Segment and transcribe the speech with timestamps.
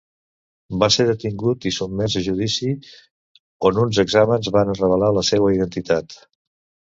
[0.83, 2.71] Va ser detingut i sotmès a judici,
[3.69, 6.19] on uns exàmens varen revelar la seua identitat.